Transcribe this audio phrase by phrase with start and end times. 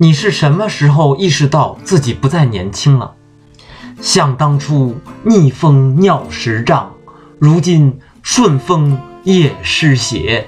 [0.00, 3.14] 你是什么时候意识到自己不再年轻了？
[4.00, 6.92] 想当初逆风尿十丈
[7.40, 10.46] 如今顺风也湿鞋